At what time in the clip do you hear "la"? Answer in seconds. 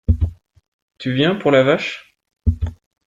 1.51-1.61